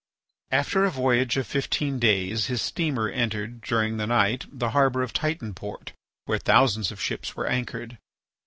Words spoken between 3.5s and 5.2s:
during the night, the harbour of